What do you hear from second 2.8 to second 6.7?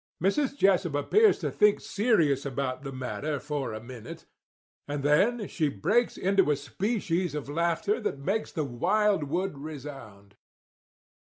the matter for a minute, and then she breaks into a